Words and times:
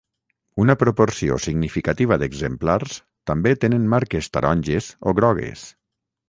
Una 0.61 0.75
proporció 0.83 1.35
significativa 1.43 2.17
d'exemplars 2.23 2.97
també 3.33 3.53
tenen 3.65 3.87
marques 3.95 4.31
taronges 4.39 4.89
o 5.05 5.15
grogues. 5.21 5.69